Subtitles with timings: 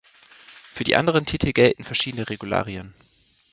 [0.73, 2.95] Für die anderen Titel gelten verschiedene Regularien.